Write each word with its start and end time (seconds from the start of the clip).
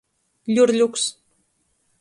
Ļurļuks. 0.55 1.05